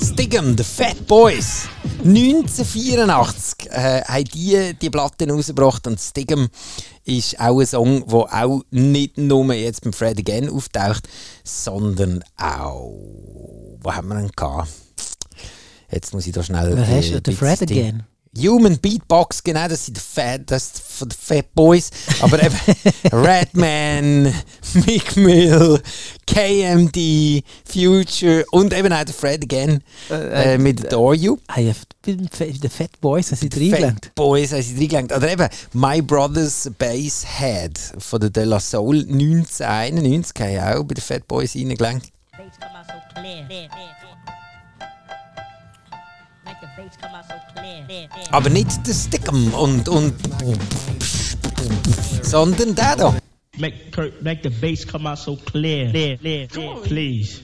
[0.00, 1.62] Stigum, The Fat Boys.
[2.04, 6.48] 1984 äh, haben die die Platte rausgebracht und Stigum
[7.04, 11.08] ist auch ein Song, der auch nicht nur jetzt beim Fred Again auftaucht,
[11.42, 13.31] sondern auch.
[13.82, 14.68] Wo haben wir ihn gehabt?
[15.90, 16.78] Jetzt muss ich da schnell.
[16.78, 17.22] Hast äh, du?
[17.22, 18.02] Der ein Fred Again?
[18.38, 21.90] Human Beatbox, genau, das sind die Fat, das von den Fat Boys.
[22.22, 22.56] Aber eben
[23.12, 24.34] Redman,
[24.86, 25.82] Mick Mill,
[26.26, 31.36] KMD, Future und eben auch der Fred Again äh, mit Adore You.
[31.54, 34.06] Ja, bei den Fa- den Fat Boys haben sie reingelenkt.
[34.06, 35.12] Fat Boys haben sie reingelenkt.
[35.14, 40.94] Oder eben My Brother's Bass Head von der De La Soul 1991 haben auch bei
[40.94, 42.10] den Fat Boys reingelenkt.
[42.38, 43.46] Bass come out so clear.
[46.44, 48.08] Make the bass come out so clear.
[48.30, 50.14] Aber nicht der Stickum und, und
[52.22, 53.14] sondern der da.
[53.58, 55.90] Make Kurt, make the bass come out so clear.
[55.90, 56.76] Clear, clear, clear.
[56.84, 57.42] Please.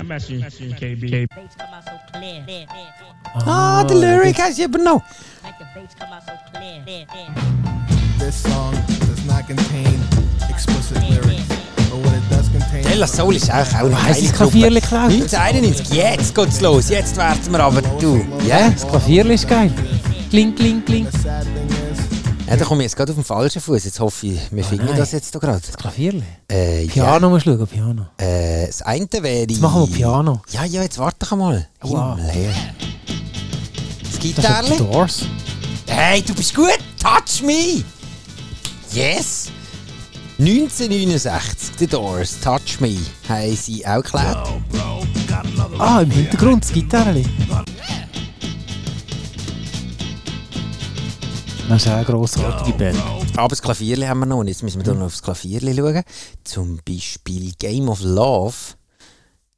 [0.00, 1.26] I'm asking you, KB.
[1.34, 2.66] Bass come out so clear.
[3.46, 5.02] Ah, der Lyric hast du übernommen.
[5.42, 6.84] Make the bass come out so clear.
[8.18, 9.98] This song does not contain
[10.50, 11.48] explicit lyrics,
[11.90, 12.82] but what it does contain.
[12.82, 14.32] De La Soul ist auch eine Weiss das.
[14.32, 15.10] Klavierli geklaut?
[15.10, 18.24] 1991, jetzt geht's los, jetzt werden wir aber du.
[18.46, 18.70] Ja?
[18.70, 19.72] Das Klavier ist geil.
[20.30, 21.06] Kling, kling, kling.
[22.46, 23.84] Ja, da komme ich jetzt gerade auf den falschen Fuß.
[23.84, 24.96] Jetzt hoffe ich, wir finden nein.
[24.96, 25.60] das jetzt hier gerade.
[25.64, 26.22] Das Klavier.
[26.48, 28.06] Äh, Piano musst du schauen, Piano.
[28.20, 29.46] Ja, äh, das eine wäre...
[29.48, 30.42] Jetzt machen wir Piano.
[30.50, 31.66] Ja, ja, jetzt warte doch einmal.
[31.80, 32.18] Wow.
[32.18, 32.54] Himmel.
[34.02, 34.76] Das Gitarre.
[34.76, 35.24] Doors.
[35.86, 36.78] Hey, du bist gut.
[37.02, 37.82] Touch me.
[38.92, 39.50] Yes.
[40.38, 44.48] 1969, The Doors, Touch Me, haben sie auch geklärt.
[45.78, 47.22] Ah, im Hintergrund das Gitarre.
[51.68, 52.98] Das ist auch eine grossartige Band.
[53.36, 54.38] Aber das Klavierli haben wir noch.
[54.38, 56.02] Und jetzt müssen wir dann noch aufs Klavierli schauen.
[56.42, 58.54] Zum Beispiel Game of Love.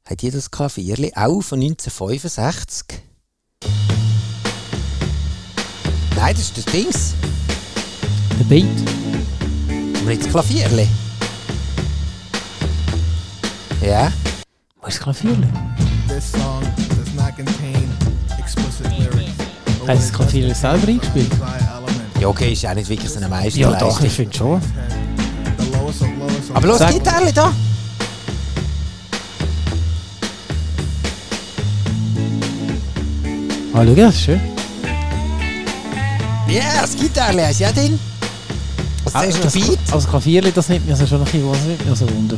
[0.05, 2.85] Hat ihr das Klavierli auch von 1965?
[6.15, 7.13] Nein, das ist das Dings.
[8.39, 9.06] Der Beat.
[10.07, 10.87] Aber jetzt das Klavierli.
[13.85, 14.09] Ja.
[14.81, 15.35] Wo ist das Klavier?
[16.07, 17.89] this song does not contain
[18.39, 19.31] explicit lyrics.
[19.65, 21.31] but what Hast du das it does Klavier selber eingespielt?
[22.21, 23.89] Ja, okay, ist auch nicht wirklich so eine Ja, Meisterleistung.
[23.89, 24.61] doch, ich finde schon.
[26.53, 27.51] Aber los, Sag- Gitarre da.
[33.73, 34.41] Ah, schau, das ist schön.
[36.47, 37.99] Ja, das Gitarre hast du ja drin.
[39.25, 39.79] Das zuerst der Beat.
[39.91, 42.37] Also Klavierli, das nimmt mich also schon ein bisschen, das nimmt mich also Wunder.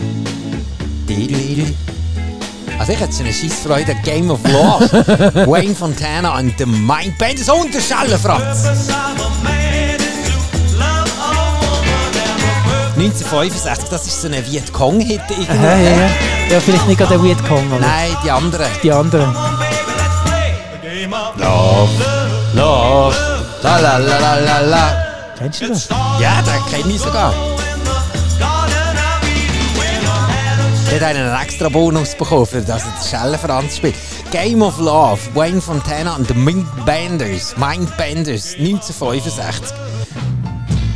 [2.80, 3.96] Also ich hätte so eine Scheissfreude.
[4.04, 5.46] Game of Love.
[5.52, 8.66] Wayne Fontana und The Mind Benders und der Schelle Franz.
[12.96, 15.54] 1965, das ist so ein Vietcong-Hit irgendwo.
[15.54, 16.10] Aha, ja, ja.
[16.52, 18.68] ja, vielleicht nicht gerade der Kong, aber Nein, die anderen.
[18.84, 19.36] die anderen.
[21.38, 21.90] Love,
[22.54, 23.16] Love,
[23.64, 25.09] la la la la la.
[25.40, 25.88] Kennst du das?
[26.20, 27.34] Ja, den kenne ich sogar.
[30.92, 33.96] Der hat einen extra Bonus bekommen, für das er Schelle Franz spielt.
[34.32, 37.56] Game of Love, Wayne Fontana und The Mindbenders.
[37.56, 39.74] Mindbenders, 1965.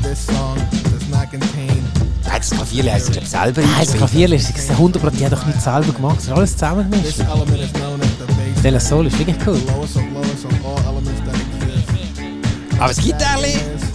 [0.02, 0.58] This song
[0.92, 1.82] does not contain
[2.26, 3.94] Nein, das Klavier hat er glaub ich, selber Nein, das.
[3.96, 7.20] Klavierli ist 100%, die hat doch nicht selber gemacht, das ist alles zusammengemischt.
[8.62, 9.62] Della Soul ist wirklich cool.
[9.68, 10.54] Lowest of lowest of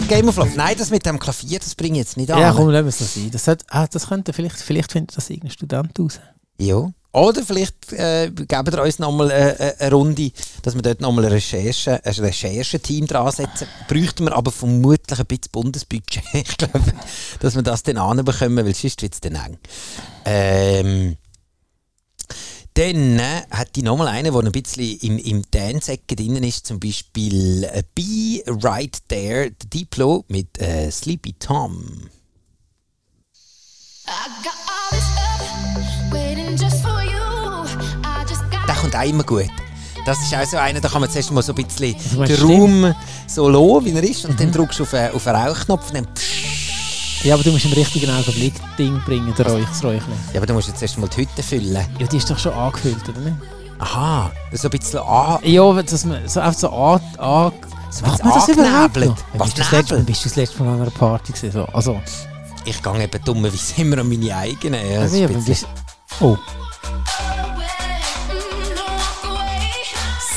[0.08, 0.52] Game of Love.
[0.56, 2.40] Nein, das mit dem Klavier, das bringe ich jetzt nicht an.
[2.40, 3.30] Ja, komm, lassen wir es so sein.
[3.30, 6.20] Das, hat, ah, das könnte vielleicht, vielleicht findet das irgendein Student raus.
[6.58, 6.90] Ja.
[7.12, 10.30] Oder vielleicht äh, geben wir uns nochmal äh, äh, eine Runde,
[10.62, 13.66] dass wir dort nochmal ein Recherche, ein Rechercheteam dran setzen.
[13.88, 16.22] Bräuchten wir aber vermutlich ein bisschen Bundesbudget.
[16.32, 16.80] ich glaube,
[17.40, 19.58] dass wir das dann anbekommen, weil sonst wird es dann eng.
[20.26, 21.16] Ähm,
[22.78, 26.78] dann äh, hat die nochmal eine, der ein bisschen im, im Dance-Ecke drin ist, zum
[26.78, 32.08] Beispiel äh, Be Right There, der Diplo mit äh, Sleepy Tom.
[38.66, 39.48] Der kommt auch immer gut.
[40.06, 41.94] Das ist auch so einer, da kann man zuerst mal so ein bisschen
[42.26, 42.94] den Raum
[43.26, 45.96] so lassen, wie er ist, und dann drückst du auf, einen- auf einen Rauchknopf und
[45.96, 46.06] dann
[47.24, 50.12] Ja, aber du musst im richtigen Augenblick Ding bringen, der Räuch, das Räuchchen.
[50.32, 51.84] Ja, aber du musst jetzt erst mal die Hütte füllen.
[51.98, 53.36] Ja, die ist doch schon angefüllt, oder nicht?
[53.80, 55.38] Aha, so ein bisschen an...
[55.42, 57.00] Ja, dass man so einfach so an...
[57.18, 57.52] an
[57.90, 59.16] So Macht man das überhaupt noch?
[59.34, 61.52] Was, bist, du das letzte, bist du das letzte Mal an einer Party gewesen?
[61.52, 62.00] So, also,
[62.64, 64.80] Ich gehe eben dummerweise immer an meine eigenen.
[64.90, 65.68] Ja, also, ja, bisschen-
[66.20, 66.36] oh,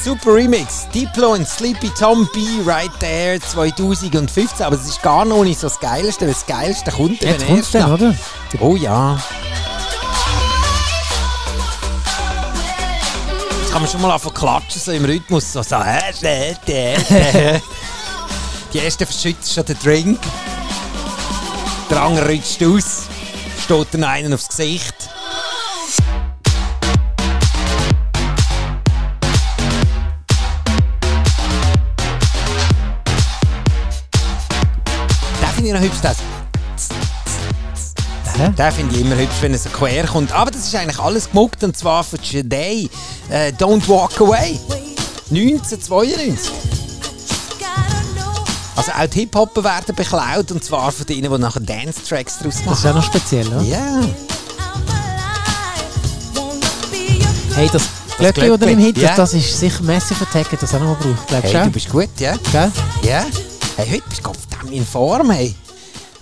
[0.03, 0.87] Super Remix.
[0.89, 4.65] Diplo und Sleepy Tom B right there 2015.
[4.65, 7.59] Aber es ist gar noch nicht so das Geilste, weil das Geilste kommt jetzt kommt
[7.59, 8.15] es dann, oder?
[8.59, 9.21] Oh ja.
[13.61, 15.53] Jetzt kann man schon mal anfangen klatschen, so im Rhythmus.
[15.53, 15.77] So, so.
[18.73, 20.19] Die erste verschützt schon den Drink.
[21.91, 23.03] Der andere rutscht aus.
[23.63, 24.95] Steht dann einen aufs Gesicht.
[35.75, 36.01] Ich noch hübsch.
[36.01, 36.17] Das.
[38.37, 38.49] Hä?
[38.57, 40.31] Den finde ich immer hübsch, wenn er so quer kommt.
[40.31, 42.89] Aber das ist eigentlich alles gemuckt und zwar von Today.
[43.29, 44.59] Äh, Don't Walk Away.
[45.29, 46.51] 1992.
[48.75, 52.61] Also auch die Hip-Hopper werden beklaut und zwar von denen, die nachher Dance-Tracks daraus Das
[52.61, 52.89] ist machen.
[52.89, 53.61] auch noch speziell, oder?
[53.61, 54.01] Ja.
[57.53, 57.83] Hey, das
[58.17, 59.09] Glöckchen, oder im Hit, ja.
[59.09, 61.89] das, das ist sicher Massive Attack, das auch noch mal gebraucht, glaubst Hey, du bist
[61.89, 62.35] gut, ja?
[62.51, 62.71] Gell?
[63.03, 63.25] Ja?
[63.77, 65.55] Hey, heute bist du in Form, hey.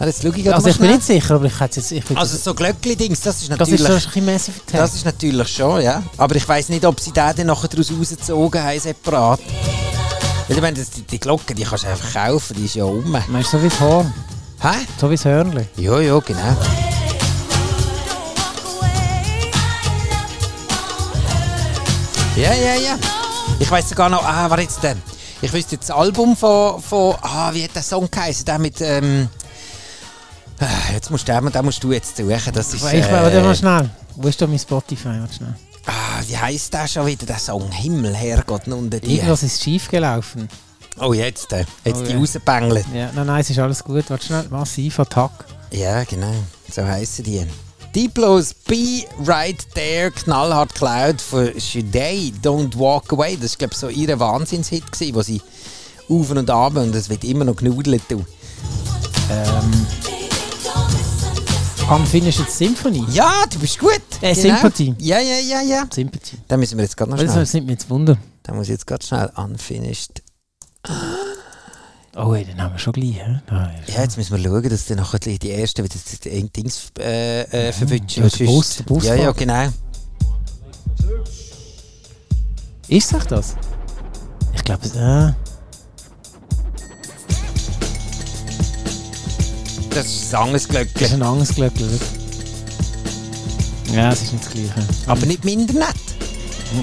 [0.01, 1.91] Ah, Jetzt schau ich Also ich bin nicht sicher, aber ich hätte jetzt...
[1.91, 3.81] Ich Also so Glöckli-Dings, das ist das natürlich...
[3.81, 4.53] ist so ein bisschen.
[4.71, 6.01] Das ist natürlich schon, ja.
[6.17, 9.41] Aber ich weiß nicht, ob sie den dann nachher daraus rausgezogen haben, separat.
[10.47, 12.85] Weil ich meine, das- die, die Glocke, die kannst du einfach kaufen, die ist ja
[12.85, 13.11] um.
[13.27, 14.05] Meinst du, so wie das Haar?
[14.61, 14.77] Hä?
[14.99, 15.67] So wie das Hörnli?
[15.75, 16.55] Ja, ja, genau.
[22.35, 22.95] Ja, ja, ja.
[23.59, 25.01] Ich weiß sogar noch, ah, was jetzt denn?
[25.41, 28.45] Ich wüsste jetzt das Album von, von ah, wie hat der Song geheißen?
[28.45, 29.29] Der mit, ähm,
[30.59, 33.41] ah, jetzt musst du, den, musst du jetzt suchen, das ist, Ich äh, warte äh,
[33.43, 33.89] mal schnell.
[34.15, 35.07] Wo ist da mein Spotify?
[35.19, 35.55] Warte schnell.
[35.85, 37.71] ah, wie heisst der schon wieder, der Song?
[37.71, 39.15] Himmel, Herrgott, nun der die.
[39.15, 40.49] Irgendwas ist schief gelaufen.
[40.99, 42.17] Oh, jetzt, äh, jetzt Oh, die ja.
[42.17, 42.85] rausgebängelt.
[42.93, 44.09] Ja, nein, nein, es ist alles gut.
[44.09, 44.45] Warte schnell.
[44.49, 45.31] Massiv Attack.
[45.71, 46.33] Ja, genau.
[46.69, 47.45] So heissen die.
[47.95, 53.37] Diplos Be Right There, knallhart Cloud von Today, Don't Walk Away.
[53.37, 55.41] Das war, glaube ich, so ihr Wahnsinnshit, wo sie
[56.09, 58.01] auf und ab und es wird immer noch genudelt.
[58.11, 59.87] Ähm.
[61.89, 63.03] Unfinished Symphony.
[63.11, 64.01] Ja, du bist gut.
[64.21, 64.93] Äh, Sympathy.
[64.99, 65.87] Ja, ja, ja, ja.
[65.91, 66.37] Sympathy.
[66.47, 67.39] Da müssen wir jetzt gerade noch Das schnell.
[67.43, 68.17] das nimmt mich jetzt Wunder.
[68.43, 70.21] Da muss ich jetzt gerade schnell unfinished.
[72.15, 73.17] Oh, ey, den haben wir schon gleich.
[73.17, 73.41] ja.
[74.01, 77.71] Jetzt müssen wir schauen, dass dann nachher die die ersten wieder die- Dings äh, äh,
[77.71, 78.23] verwischen.
[78.23, 79.67] ja, der Bus- der Bus ja, ja, genau.
[82.87, 83.55] Ist es das?
[84.55, 84.95] Ich glaube, es.
[84.95, 85.33] Äh,
[89.91, 91.13] Das ist ein anderes das ist Glöckchen.
[91.15, 91.99] ein anderes Glöckchen.
[93.93, 94.73] Ja, es ist nicht das Gleiche.
[95.07, 95.95] Aber nicht minder nett.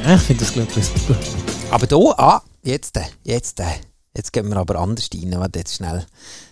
[0.04, 1.16] Ja, ich finde das Glöckchen super.
[1.70, 3.64] Aber hier, ah, jetzt, äh, jetzt, äh,
[4.16, 5.50] jetzt gehen wir aber anders rein.
[5.54, 6.06] Jetzt schnell.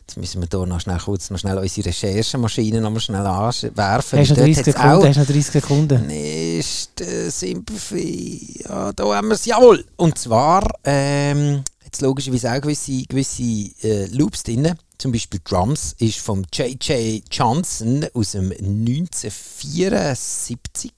[0.07, 4.19] Jetzt müssen wir hier noch schnell kurz noch schnell unsere Recherchemaschine noch mal schnell anwerfen.
[4.19, 4.91] Hast du noch Dort 30 hat's Sekunden?
[4.91, 6.07] auch- Hast du noch 30 Sekunden?
[6.07, 8.63] Nächste Sympathy.
[8.69, 9.47] Ja, da haben wir es.
[9.47, 9.85] Jawohl.
[9.97, 13.43] Und zwar, ähm, jetzt logischerweise auch gewisse, gewisse
[13.83, 14.75] äh, Loops drin.
[14.99, 17.23] Zum Beispiel Drums ist vom J.J.
[17.31, 20.93] Johnson aus dem 1974.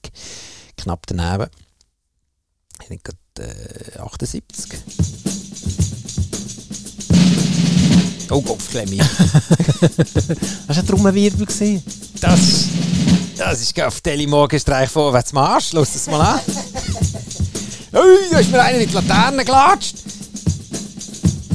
[0.77, 1.49] Knapp daneben.
[2.81, 4.67] Ich denke gerade äh, 78.
[8.29, 8.97] Oh, Kopfklemme.
[8.99, 9.09] Hast
[10.67, 11.81] du einen Trommelwirbel gesehen?
[12.19, 12.65] Das,
[13.37, 15.73] das ist auf Deli Morgenstreich vorwärts Marsch.
[15.73, 16.39] Lass es mal an.
[17.93, 19.95] Ui, da ist mir einer in die Laterne gelatscht.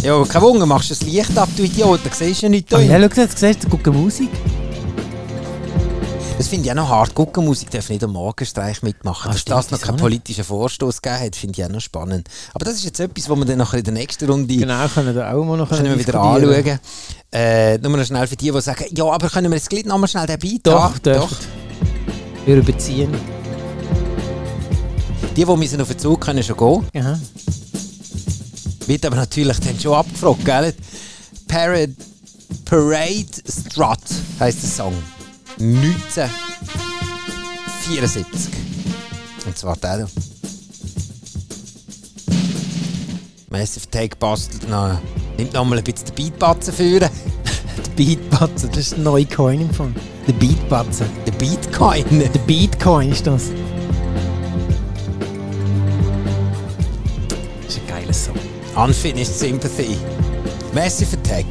[0.03, 2.73] Ja, kein Wunder, machst du das Licht ab, du Idiot, da siehst du ja nichts.
[2.73, 2.91] Oh, drin.
[2.91, 4.31] ja, schau, jetzt siehst du, gucke Musik.
[6.39, 7.15] Das finde ich auch noch hart.
[7.15, 9.31] Guckenmusik darf nicht am Morgenstreich mitmachen.
[9.31, 12.29] Ah, Dass das noch keinen politischen Vorstoß gegeben hat, finde ich auch noch spannend.
[12.55, 15.15] Aber das ist jetzt etwas, wo wir dann nachher in der nächsten Runde Genau, können
[15.15, 16.79] wir auch mal noch können wir wieder anschauen.
[17.33, 19.99] Äh, nur noch schnell für die, die sagen, ja, aber können wir jetzt gleich noch
[19.99, 21.01] mal schnell Beat Doch, haben?
[21.03, 21.31] doch.
[22.45, 23.15] Wir überziehen.
[25.37, 27.03] Die, die müssen auf den Zug können schon gehen.
[27.03, 27.19] Aha.
[28.87, 30.75] Wird aber natürlich dann schon abgefragt, gell?
[31.47, 31.95] Parade,
[32.65, 33.99] Parade Strut
[34.41, 34.95] heisst der Song.
[35.63, 38.53] 1974.
[39.47, 40.09] Und zwar der.
[43.49, 44.99] Massive Take bastelt noch,
[45.39, 47.09] nimmt noch mal ein bisschen den Beatbatzen führen.
[47.77, 49.95] Der Beatbatzen, das ist ein neuer Coin im Fall.
[50.27, 51.07] Der Beatbatzen.
[51.27, 52.05] Der Beatcoin.
[52.19, 53.51] Der Beatcoin ist das.
[57.63, 58.35] Das ist ein geiler Song.
[58.75, 59.97] Unfinished Sympathy.
[60.75, 61.47] Massive Attack.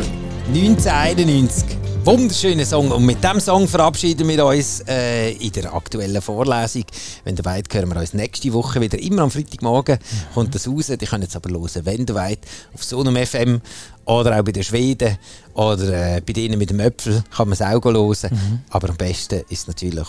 [0.47, 1.80] 1991.
[2.03, 2.89] Wunderschöner Song.
[2.91, 6.83] Und mit diesem Song verabschieden wir uns äh, in der aktuellen Vorlesung.
[7.23, 8.97] Wenn ihr wollt, hören wir uns nächste Woche wieder.
[8.97, 9.99] Immer am Freitagmorgen
[10.33, 10.87] kommt das raus.
[10.87, 12.39] Die könnt jetzt aber hören, wenn ihr wollt.
[12.73, 13.61] Auf Sonum FM
[14.05, 15.15] oder auch bei den Schweden
[15.53, 18.63] oder äh, bei denen mit dem Äpfel kann man es auch hören.
[18.71, 20.07] Aber am besten ist natürlich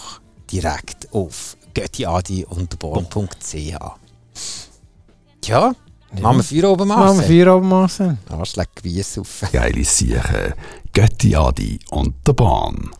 [0.50, 3.76] direkt auf göttiadi und born.ch.
[5.42, 5.74] Tja,
[6.20, 8.16] machen wir Feuer oben Machen wir vier oben Marcel.
[8.30, 9.42] Arschleck Gewiess auf.
[9.52, 10.54] Geile Siechen.
[10.94, 12.90] Götti Adi und der Bahn.